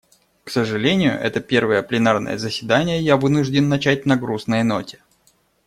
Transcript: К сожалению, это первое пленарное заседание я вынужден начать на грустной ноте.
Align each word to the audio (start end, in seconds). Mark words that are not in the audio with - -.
К 0.45 0.49
сожалению, 0.49 1.11
это 1.13 1.41
первое 1.41 1.83
пленарное 1.83 2.39
заседание 2.39 2.99
я 3.03 3.17
вынужден 3.17 3.69
начать 3.69 4.07
на 4.07 4.17
грустной 4.17 4.63
ноте. 4.63 4.99